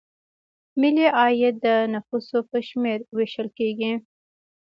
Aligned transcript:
ملي 0.79 1.07
عاید 1.17 1.55
د 1.65 1.67
نفوسو 1.93 2.37
په 2.49 2.57
شمېر 2.69 2.99
ویشل 3.15 3.47
کیږي. 3.57 3.93